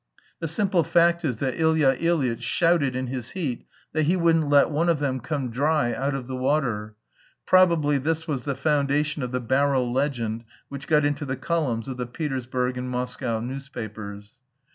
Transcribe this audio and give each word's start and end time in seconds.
The 0.39 0.47
simple 0.47 0.83
fact 0.83 1.23
is 1.23 1.37
that 1.37 1.59
Ilya 1.59 1.95
Ilyitch 1.99 2.41
shouted 2.41 2.95
in 2.95 3.05
his 3.05 3.33
heat 3.37 3.67
that 3.93 4.07
he 4.07 4.15
wouldn't 4.15 4.49
let 4.49 4.71
one 4.71 4.89
of 4.89 4.97
them 4.97 5.19
come 5.19 5.51
dry 5.51 5.93
out 5.93 6.15
of 6.15 6.25
the 6.25 6.35
water; 6.35 6.95
probably 7.45 7.99
this 7.99 8.27
was 8.27 8.43
the 8.43 8.55
foundation 8.55 9.21
of 9.21 9.31
the 9.31 9.39
barrel 9.39 9.93
legend 9.93 10.43
which 10.69 10.87
got 10.87 11.05
into 11.05 11.23
the 11.23 11.37
columns 11.37 11.87
of 11.87 11.97
the 11.97 12.07
Petersburg 12.07 12.79
and 12.79 12.89
Moscow 12.89 13.39
newspapers. 13.41 14.39